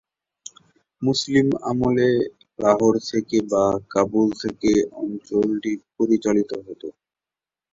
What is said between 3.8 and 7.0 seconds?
কাবুল থেকে অঞ্চলটি পরিচালিত হতো।